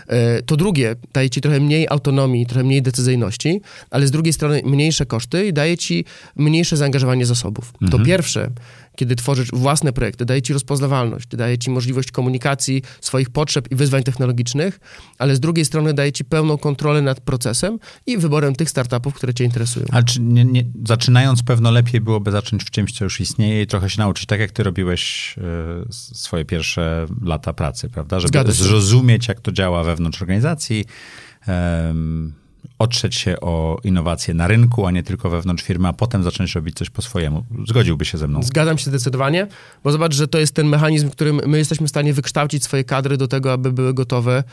[0.08, 4.62] E, to drugie daje ci trochę mniej autonomii, trochę mniej decyzyjności, ale z drugiej strony
[4.66, 7.74] mniejsze koszty i daje ci mniejsze zaangażowanie zasobów.
[7.82, 7.92] Mhm.
[7.92, 8.50] To pierwsze
[8.98, 14.04] kiedy tworzysz własne projekty, daje ci rozpoznawalność, daje ci możliwość komunikacji swoich potrzeb i wyzwań
[14.04, 14.80] technologicznych,
[15.18, 19.34] ale z drugiej strony daje ci pełną kontrolę nad procesem i wyborem tych startupów, które
[19.34, 19.86] cię interesują.
[19.92, 23.68] Ale czy nie, nie, zaczynając pewno lepiej byłoby zacząć w czymś, co już istnieje i
[23.68, 25.42] trochę się nauczyć, tak jak ty robiłeś y,
[25.92, 28.20] swoje pierwsze lata pracy, prawda?
[28.20, 30.86] Żeby zrozumieć, jak to działa wewnątrz organizacji,
[32.80, 36.76] otrzeć się o innowacje na rynku, a nie tylko wewnątrz firmy, a potem zacząć robić
[36.76, 37.44] coś po swojemu.
[37.68, 38.44] Zgodziłby się ze mną?
[38.44, 39.48] Zgadzam się zdecydowanie,
[39.84, 42.84] bo zobacz, że to jest ten mechanizm, w którym my jesteśmy w stanie wykształcić swoje
[42.84, 44.44] kadry do tego, aby były gotowe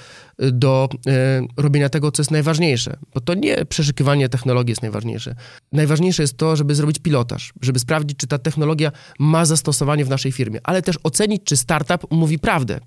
[0.42, 2.96] y, do e, robienia tego, co jest najważniejsze.
[3.14, 5.34] Bo to nie przeszukiwanie technologii jest najważniejsze.
[5.72, 10.32] Najważniejsze jest to, żeby zrobić pilotaż, żeby sprawdzić, czy ta technologia ma zastosowanie w naszej
[10.32, 12.80] firmie, ale też ocenić, czy startup mówi prawdę.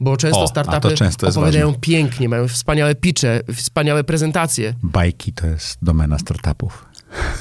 [0.00, 1.80] Bo często o, startupy często opowiadają ważne.
[1.80, 6.92] pięknie, mają wspaniałe pitche, wspaniałe prezentacje, Bajki to jest domena startupów.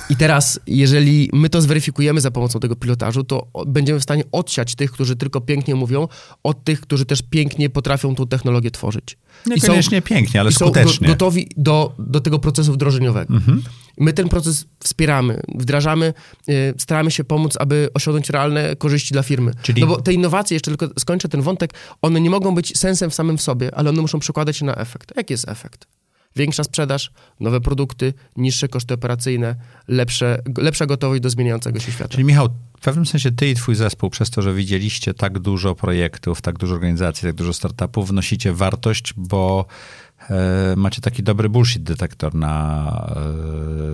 [0.10, 4.76] I teraz, jeżeli my to zweryfikujemy za pomocą tego pilotażu, to będziemy w stanie odsiać
[4.76, 6.08] tych, którzy tylko pięknie mówią,
[6.44, 9.18] od tych, którzy też pięknie potrafią tą technologię tworzyć.
[9.46, 11.08] Niekoniecznie I są, pięknie, ale i skutecznie.
[11.08, 13.34] Są gotowi do, do tego procesu wdrożeniowego.
[13.34, 13.64] Mhm.
[13.98, 16.14] My ten proces wspieramy, wdrażamy,
[16.48, 19.52] yy, staramy się pomóc, aby osiągnąć realne korzyści dla firmy.
[19.62, 19.82] Czyli...
[19.82, 23.14] No bo te innowacje, jeszcze tylko skończę ten wątek, one nie mogą być sensem w
[23.14, 25.14] samym w sobie, ale one muszą przekładać się na efekt.
[25.16, 25.88] Jaki jest efekt?
[26.36, 29.56] Większa sprzedaż, nowe produkty, niższe koszty operacyjne,
[29.88, 32.10] lepsze, lepsza gotowość do zmieniającego się świata.
[32.10, 35.76] Czyli Michał, w pewnym sensie ty i twój zespół, przez to, że widzieliście tak dużo
[35.76, 39.66] projektów, tak dużo organizacji, tak dużo startupów, wnosicie wartość, bo
[40.76, 43.16] macie taki dobry bullshit detektor na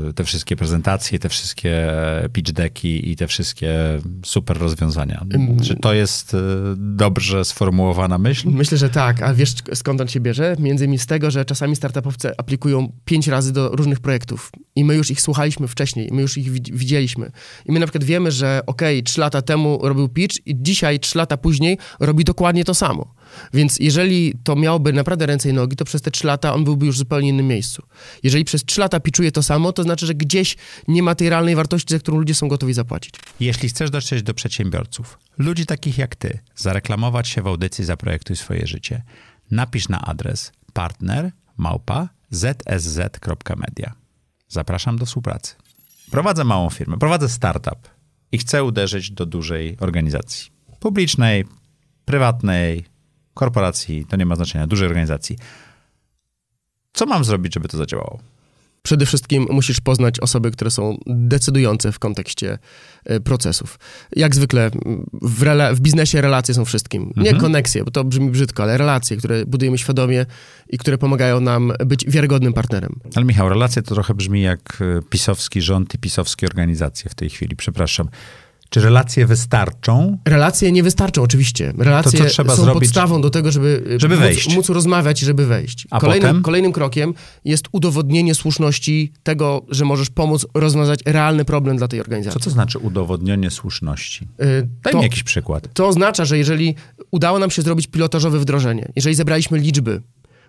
[0.09, 1.91] e, te wszystkie prezentacje, te wszystkie
[2.33, 5.25] pitch decki i te wszystkie super rozwiązania.
[5.63, 6.37] Czy to jest e,
[6.77, 8.49] dobrze sformułowana myśl?
[8.49, 9.21] Myślę, że tak.
[9.21, 10.55] A wiesz skąd on się bierze?
[10.59, 14.95] Między innymi z tego, że czasami startupowcy aplikują pięć razy do różnych projektów i my
[14.95, 17.31] już ich słuchaliśmy wcześniej, my już ich widzieliśmy.
[17.65, 21.17] I my na przykład wiemy, że ok, trzy lata temu robił pitch i dzisiaj, trzy
[21.17, 23.13] lata później robi dokładnie to samo.
[23.53, 26.85] Więc jeżeli to miałoby naprawdę ręce i nogi, to przez te trzy lata on byłby
[26.85, 27.83] już w zupełnie innym miejscu.
[28.23, 30.55] Jeżeli przez trzy lata piczuje to samo, to znaczy, że gdzieś
[30.87, 33.15] nie ma tej realnej wartości, za którą ludzie są gotowi zapłacić.
[33.39, 38.67] Jeśli chcesz dotrzeć do przedsiębiorców, ludzi takich jak ty, zareklamować się w audycji Zaprojektuj swoje
[38.67, 39.01] życie,
[39.51, 41.31] napisz na adres partner.
[44.47, 45.55] Zapraszam do współpracy.
[46.11, 47.89] Prowadzę małą firmę, prowadzę startup
[48.31, 50.51] i chcę uderzyć do dużej organizacji.
[50.79, 51.45] Publicznej,
[52.05, 52.85] prywatnej,
[53.37, 55.37] korporacji, to nie ma znaczenia, dużej organizacji.
[56.93, 58.19] Co mam zrobić, żeby to zadziałało?
[58.87, 62.57] Przede wszystkim musisz poznać osoby, które są decydujące w kontekście
[63.05, 63.79] e, procesów.
[64.15, 64.71] Jak zwykle
[65.21, 67.13] w, w biznesie relacje są wszystkim.
[67.15, 67.41] Nie mhm.
[67.41, 70.25] koneksje, bo to brzmi brzydko, ale relacje, które budujemy świadomie
[70.69, 72.99] i które pomagają nam być wiarygodnym partnerem.
[73.15, 77.29] Ale Michał, relacje to trochę brzmi jak e, pisowski rząd i pisowskie organizacje w tej
[77.29, 77.55] chwili.
[77.55, 78.09] Przepraszam.
[78.69, 80.17] Czy relacje wystarczą?
[80.25, 81.73] Relacje nie wystarczą, oczywiście.
[81.77, 84.55] Relacje to, są zrobić, podstawą do tego, żeby, żeby móc, wejść.
[84.55, 85.87] móc rozmawiać i żeby wejść.
[85.91, 86.43] A kolejnym, potem?
[86.43, 87.13] kolejnym krokiem
[87.45, 92.39] jest udowodnienie słuszności tego, że możesz pomóc rozwiązać realny problem dla tej organizacji.
[92.39, 94.27] Co to znaczy udowodnienie słuszności?
[94.39, 95.73] Yy, Daj to, mi jakiś przykład.
[95.73, 96.75] To oznacza, że jeżeli
[97.11, 100.01] udało nam się zrobić pilotażowe wdrożenie, jeżeli zebraliśmy liczby,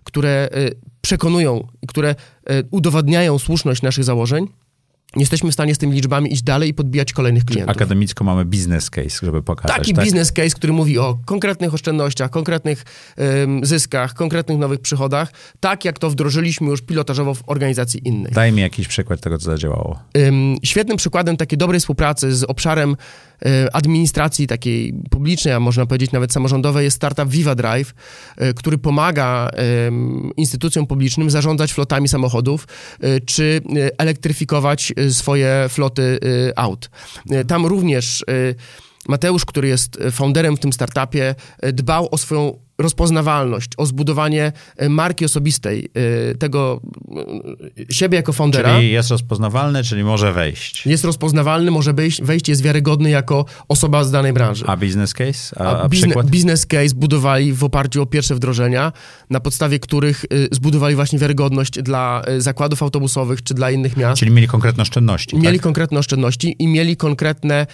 [0.04, 2.14] które y, przekonują i które
[2.50, 4.46] y, udowadniają słuszność naszych założeń,
[5.16, 7.77] jesteśmy w stanie z tymi liczbami iść dalej i podbijać kolejnych klientów.
[7.77, 9.77] Akademicko mamy business case, żeby pokazać.
[9.77, 10.05] Taki tak?
[10.05, 12.85] business case, który mówi o konkretnych oszczędnościach, konkretnych
[13.16, 18.33] um, zyskach, konkretnych nowych przychodach, tak jak to wdrożyliśmy już pilotażowo w organizacji innej.
[18.33, 19.99] Daj mi jakiś przykład tego, co zadziałało.
[20.14, 22.97] Um, świetnym przykładem takiej dobrej współpracy z obszarem
[23.72, 27.94] administracji takiej publicznej, a można powiedzieć nawet samorządowej jest startup Viva Drive,
[28.37, 29.51] e, który pomaga
[30.37, 32.66] instytucjom publicznym zarządzać flotami samochodów
[33.01, 33.61] e, czy
[33.98, 36.18] elektryfikować swoje floty
[36.57, 36.90] aut.
[37.48, 38.24] Tam również
[39.09, 41.35] Mateusz, który jest founderem w tym startupie,
[41.72, 45.90] dbał o swoją rozpoznawalność, o zbudowanie e, marki osobistej,
[46.30, 46.80] e, tego
[47.88, 48.76] e, siebie jako foundera.
[48.76, 50.86] Czyli jest rozpoznawalny, czyli może wejść.
[50.86, 54.64] Jest rozpoznawalny, może wejść, wejść jest wiarygodny jako osoba z danej branży.
[54.66, 55.60] A business case?
[55.60, 58.92] A, A a bizne, biznes case budowali w oparciu o pierwsze wdrożenia,
[59.30, 64.18] na podstawie których zbudowali właśnie wiarygodność dla zakładów autobusowych czy dla innych miast.
[64.18, 65.62] Czyli mieli konkretne oszczędności, Mieli tak?
[65.62, 67.66] konkretne oszczędności i mieli konkretne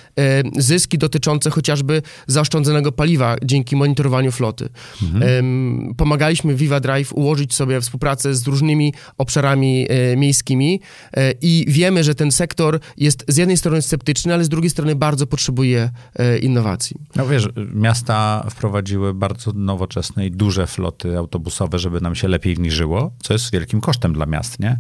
[0.59, 4.69] zyski dotyczące chociażby zaoszczędzonego paliwa dzięki monitorowaniu floty.
[5.03, 10.81] Em, pomagaliśmy Viva Drive ułożyć sobie współpracę z różnymi obszarami e, miejskimi
[11.13, 14.97] e, i wiemy, że ten sektor jest z jednej strony sceptyczny, ale z drugiej strony
[14.97, 16.97] bardzo potrzebuje e, innowacji.
[17.17, 22.59] No wiesz, miasta wprowadziły bardzo nowoczesne i duże floty autobusowe, żeby nam się lepiej w
[22.59, 24.79] nich żyło, co jest wielkim kosztem dla miast, nie?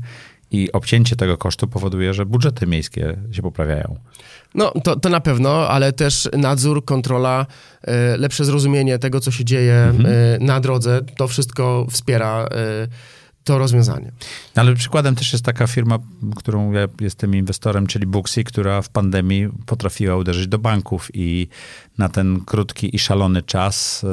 [0.50, 3.96] I obcięcie tego kosztu powoduje, że budżety miejskie się poprawiają.
[4.55, 7.47] No, to, to na pewno, ale też nadzór, kontrola,
[7.83, 9.93] e, lepsze zrozumienie tego, co się dzieje e,
[10.40, 12.88] na drodze, to wszystko wspiera e,
[13.45, 14.12] to rozwiązanie.
[14.57, 15.99] No, Ale przykładem też jest taka firma,
[16.37, 21.49] którą ja jestem inwestorem, czyli Booksy, która w pandemii potrafiła uderzyć do banków i
[21.99, 24.07] na ten krótki i szalony czas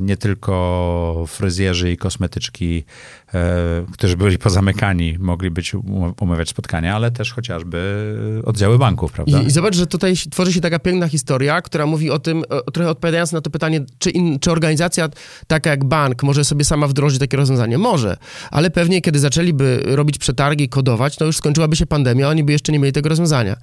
[0.00, 2.84] nie tylko fryzjerzy i kosmetyczki,
[3.92, 7.82] którzy byli pozamykani, mogli być um- umawiać spotkania, ale też chociażby
[8.44, 9.42] oddziały banków, prawda?
[9.42, 12.42] I, I zobacz, że tutaj tworzy się taka piękna historia, która mówi o tym,
[12.72, 15.08] trochę odpowiadając na to pytanie, czy, in, czy organizacja
[15.46, 17.78] taka jak bank może sobie sama wdrożyć takie rozwiązanie?
[17.78, 18.16] Może,
[18.50, 22.72] ale pewnie kiedy zaczęliby robić przetargi, kodować, to już skończyłaby się pandemia, oni by jeszcze
[22.72, 23.56] nie mieli tego rozwiązania.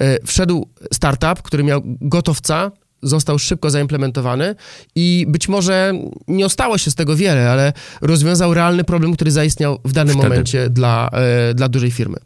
[0.00, 2.70] E, Wszedł startup, który miał gotowca,
[3.02, 4.54] został szybko zaimplementowany
[4.94, 5.92] i być może
[6.28, 10.28] nie ostało się z tego wiele, ale rozwiązał realny problem, który zaistniał w danym Wtedy.
[10.28, 12.16] momencie dla, e, dla dużej firmy.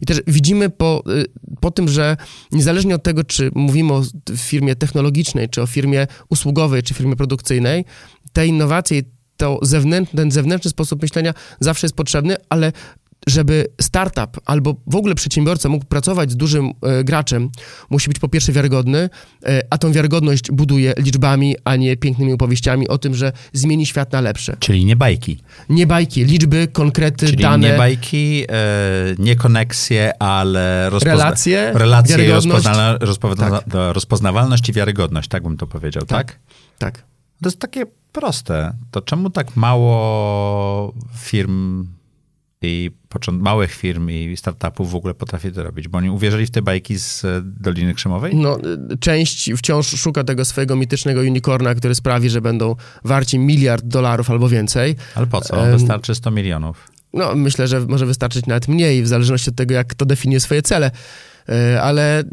[0.00, 1.24] I też widzimy po, e,
[1.60, 2.16] po tym, że
[2.52, 4.02] niezależnie od tego, czy mówimy o
[4.36, 7.84] firmie technologicznej, czy o firmie usługowej, czy firmie produkcyjnej,
[8.32, 9.04] te innowacje, i
[9.36, 12.72] to zewnętrzny, ten zewnętrzny sposób myślenia zawsze jest potrzebny, ale
[13.26, 17.50] żeby startup albo w ogóle przedsiębiorca mógł pracować z dużym e, graczem,
[17.90, 19.10] musi być po pierwsze wiarygodny,
[19.46, 24.12] e, a tą wiarygodność buduje liczbami, a nie pięknymi opowieściami o tym, że zmieni świat
[24.12, 24.56] na lepsze.
[24.60, 25.40] Czyli nie bajki.
[25.68, 27.70] Nie bajki, liczby, konkrety, Czyli dane.
[27.70, 28.54] nie bajki, e,
[29.18, 32.66] nie koneksje, ale rozpozna- Relacje, relacje wiarygodność.
[32.66, 33.64] rozpozna- rozpozna- Tak.
[33.92, 36.38] rozpoznawalność i wiarygodność, tak bym to powiedział, tak?
[36.78, 36.98] Tak.
[37.42, 38.72] To jest takie proste.
[38.90, 41.86] To czemu tak mało firm
[42.66, 45.88] i począt- małych firm i startupów w ogóle potrafi to robić?
[45.88, 48.36] Bo oni uwierzyli w te bajki z e, Doliny Krzemowej?
[48.36, 48.58] No,
[48.92, 54.30] y, część wciąż szuka tego swojego mitycznego unicorna, który sprawi, że będą warci miliard dolarów
[54.30, 54.96] albo więcej.
[55.14, 55.56] Ale po co?
[55.66, 56.88] Wystarczy 100 milionów.
[57.12, 60.62] No, myślę, że może wystarczyć nawet mniej, w zależności od tego, jak kto definiuje swoje
[60.62, 60.90] cele.
[61.48, 62.24] E, Ale e,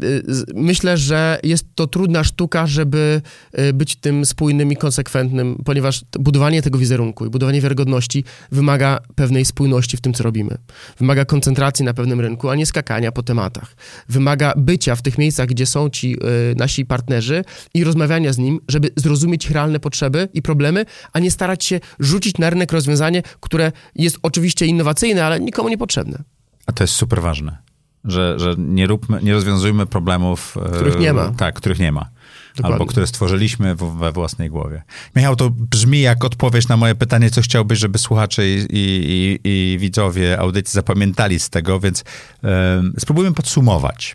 [0.54, 3.22] myślę, że jest to trudna sztuka, żeby
[3.52, 9.44] e, być tym spójnym i konsekwentnym, ponieważ budowanie tego wizerunku i budowanie wiarygodności wymaga pewnej
[9.44, 10.58] spójności w tym, co robimy.
[10.98, 13.76] Wymaga koncentracji na pewnym rynku, a nie skakania po tematach.
[14.08, 16.16] Wymaga bycia w tych miejscach, gdzie są ci
[16.56, 17.44] nasi partnerzy
[17.74, 22.38] i rozmawiania z nim, żeby zrozumieć realne potrzeby i problemy, a nie starać się rzucić
[22.38, 26.22] na rynek rozwiązanie, które jest oczywiście innowacyjne, ale nikomu niepotrzebne.
[26.66, 27.71] A to jest super ważne.
[28.04, 31.30] Że, że nie, róbmy, nie rozwiązujmy problemów, e, Których nie ma.
[31.30, 32.08] Tak, których nie ma.
[32.56, 32.74] Dokładnie.
[32.74, 34.82] Albo które stworzyliśmy we własnej głowie.
[35.16, 39.78] Michał, to brzmi jak odpowiedź na moje pytanie, co chciałbyś, żeby słuchacze i, i, i,
[39.78, 42.04] widzowie audycji zapamiętali z tego, więc
[42.44, 44.14] e, spróbujmy podsumować.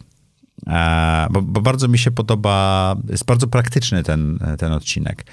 [0.68, 5.26] E, bo, bo bardzo mi się podoba, jest bardzo praktyczny ten, ten odcinek.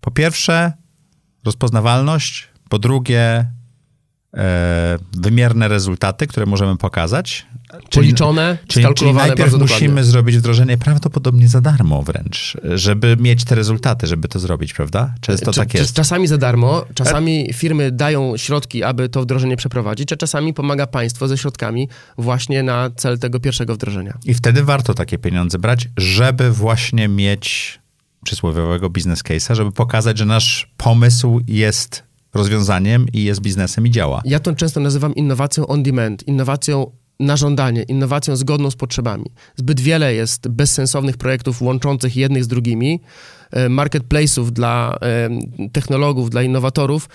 [0.00, 0.72] Po pierwsze,
[1.44, 2.48] rozpoznawalność.
[2.68, 3.50] Po drugie,
[4.36, 7.46] e, wymierne rezultaty, które możemy pokazać.
[7.90, 10.04] Policzone, Czyli, czyli najpierw musimy dokładnie.
[10.04, 15.14] zrobić wdrożenie prawdopodobnie za darmo wręcz, żeby mieć te rezultaty, żeby to zrobić, prawda?
[15.20, 15.94] Często Cz- tak jest.
[15.94, 21.28] Czasami za darmo, czasami firmy dają środki, aby to wdrożenie przeprowadzić, a czasami pomaga państwo
[21.28, 24.18] ze środkami właśnie na cel tego pierwszego wdrożenia.
[24.24, 27.78] I wtedy warto takie pieniądze brać, żeby właśnie mieć
[28.24, 32.02] przysłowiowego biznes case'a, żeby pokazać, że nasz pomysł jest
[32.34, 34.22] rozwiązaniem i jest biznesem i działa.
[34.24, 36.90] Ja to często nazywam innowacją on demand, innowacją
[37.22, 39.24] na żądanie, innowacją zgodną z potrzebami.
[39.56, 43.00] Zbyt wiele jest bezsensownych projektów łączących jednych z drugimi,
[43.50, 45.28] e, marketplace'ów dla e,
[45.72, 47.08] technologów, dla innowatorów,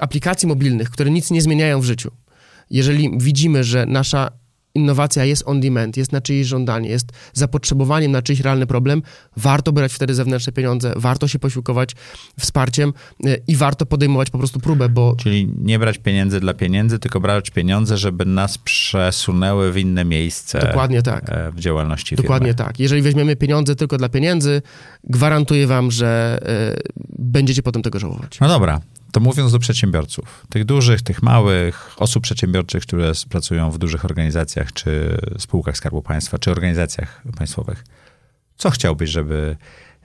[0.00, 2.10] aplikacji mobilnych, które nic nie zmieniają w życiu.
[2.70, 4.30] Jeżeli widzimy, że nasza
[4.74, 9.02] innowacja jest on demand, jest na czyjeś żądanie, jest zapotrzebowaniem na czyjś realny problem,
[9.36, 11.90] warto brać wtedy zewnętrzne pieniądze, warto się posiłkować
[12.40, 12.92] wsparciem
[13.24, 17.20] e, i warto podejmować po prostu próbę, bo Czyli nie brać pieniędzy dla pieniędzy, tylko
[17.20, 21.24] brać pieniądze, żeby nas przesunęły w inne miejsce Dokładnie tak.
[21.28, 22.64] e, w działalności Dokładnie firmy.
[22.64, 22.80] tak.
[22.80, 24.62] Jeżeli weźmiemy pieniądze tylko dla pieniędzy,
[25.04, 26.76] gwarantuję wam, że e,
[27.18, 28.40] będziecie potem tego żałować.
[28.40, 28.80] No dobra,
[29.14, 34.72] to mówiąc do przedsiębiorców, tych dużych, tych małych, osób przedsiębiorczych, które pracują w dużych organizacjach,
[34.72, 37.84] czy spółkach Skarbu Państwa, czy organizacjach państwowych,
[38.56, 39.56] co chciałbyś, żeby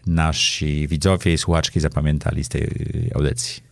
[0.07, 2.69] nasi widzowie i słuchaczki zapamiętali z tej
[3.15, 3.63] audycji?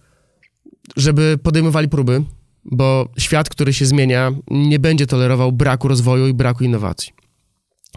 [0.96, 2.24] Żeby podejmowali próby,
[2.66, 7.14] bo świat, który się zmienia, nie będzie tolerował braku rozwoju i braku innowacji.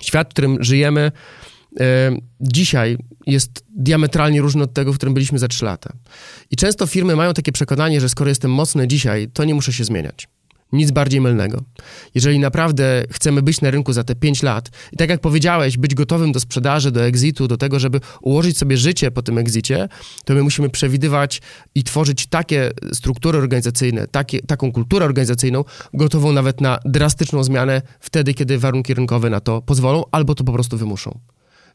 [0.02, 1.12] Świat, w którym żyjemy,
[2.40, 2.96] dzisiaj
[3.26, 5.92] jest diametralnie różny od tego, w którym byliśmy za 3 lata.
[6.50, 9.84] I często firmy mają takie przekonanie, że skoro jestem mocny dzisiaj, to nie muszę się
[9.84, 10.28] zmieniać.
[10.72, 11.62] Nic bardziej mylnego.
[12.14, 15.94] Jeżeli naprawdę chcemy być na rynku za te 5 lat i tak jak powiedziałeś, być
[15.94, 19.88] gotowym do sprzedaży, do exitu, do tego, żeby ułożyć sobie życie po tym exicie,
[20.24, 21.42] to my musimy przewidywać
[21.74, 25.64] i tworzyć takie struktury organizacyjne, takie, taką kulturę organizacyjną,
[25.94, 30.52] gotową nawet na drastyczną zmianę wtedy, kiedy warunki rynkowe na to pozwolą albo to po
[30.52, 31.18] prostu wymuszą.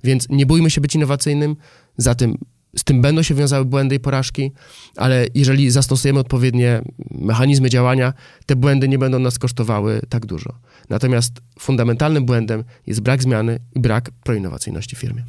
[0.03, 1.55] Więc nie bójmy się być innowacyjnym,
[1.97, 2.37] za tym
[2.75, 4.51] z tym będą się wiązały błędy i porażki,
[4.95, 6.81] ale jeżeli zastosujemy odpowiednie
[7.11, 8.13] mechanizmy działania,
[8.45, 10.53] te błędy nie będą nas kosztowały tak dużo.
[10.89, 15.23] Natomiast fundamentalnym błędem jest brak zmiany i brak proinnowacyjności w firmie.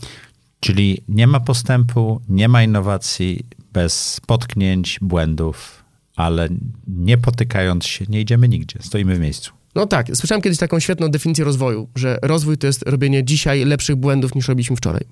[0.61, 5.85] Czyli nie ma postępu, nie ma innowacji bez potknięć, błędów,
[6.17, 6.49] ale
[6.89, 9.56] nie potykając się, nie idziemy nigdzie, stoimy w miejscu.
[9.77, 13.97] No tak, słyszałem kiedyś taką świetną definicję rozwoju, że rozwój to jest robienie dzisiaj lepszych
[13.97, 15.03] błędów niż robiliśmy wczoraj.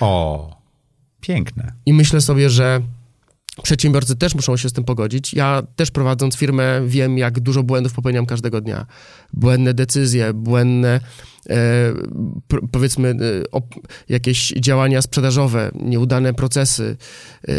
[0.00, 0.56] O,
[1.20, 1.72] Piękne.
[1.86, 2.80] I myślę sobie, że
[3.62, 5.34] przedsiębiorcy też muszą się z tym pogodzić.
[5.34, 8.86] Ja też prowadząc firmę wiem, jak dużo błędów popełniam każdego dnia.
[9.32, 11.00] Błędne decyzje, błędne
[12.70, 13.14] powiedzmy e,
[14.08, 16.96] jakieś działania sprzedażowe, nieudane procesy.
[17.48, 17.52] E,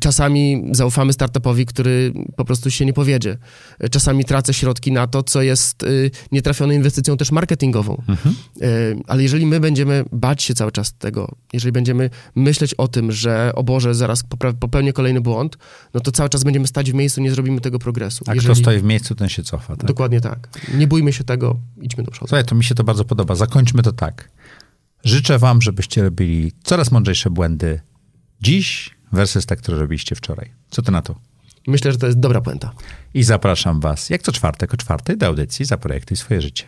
[0.00, 3.36] czasami zaufamy startupowi, który po prostu się nie powiedzie.
[3.90, 5.84] Czasami tracę środki na to, co jest
[6.32, 8.02] nietrafioną inwestycją też marketingową.
[8.08, 8.34] Mhm.
[9.06, 13.52] Ale jeżeli my będziemy bać się cały czas tego, jeżeli będziemy myśleć o tym, że
[13.54, 14.22] o Boże, zaraz
[14.60, 15.58] popełnię kolejny błąd,
[15.94, 18.24] no to cały czas będziemy stać w miejscu, nie zrobimy tego progresu.
[18.26, 18.54] A jeżeli...
[18.54, 19.76] kto stoi w miejscu, ten się cofa.
[19.76, 19.86] Tak?
[19.86, 20.48] Dokładnie tak.
[20.74, 22.28] Nie bójmy się tego, idźmy do przodu.
[22.28, 23.34] Słuchaj, to mi się to bardzo bardzo podoba.
[23.34, 24.30] Zakończmy to tak.
[25.04, 27.80] Życzę wam, żebyście robili coraz mądrzejsze błędy
[28.40, 30.52] dziś versus te, które robiliście wczoraj.
[30.70, 31.14] Co ty na to?
[31.66, 32.72] Myślę, że to jest dobra puenta.
[33.14, 36.64] I zapraszam was, jak co czwartek o czwartej do audycji Zaprojektuj swoje życie.